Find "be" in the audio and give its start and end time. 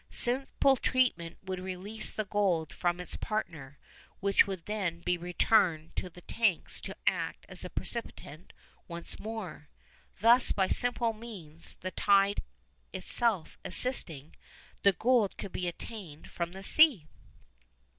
5.01-5.15, 15.51-15.67